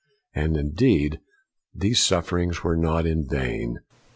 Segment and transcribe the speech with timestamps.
[0.33, 1.19] And, indeed,
[1.75, 3.81] these sufferings were not in vain.